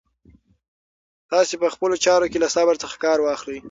تاسو 1.31 1.53
په 1.61 1.67
خپلو 1.73 1.95
چارو 2.05 2.27
کې 2.31 2.37
له 2.43 2.49
صبر 2.55 2.75
څخه 2.83 2.95
کار 3.05 3.17
واخلئ. 3.21 3.59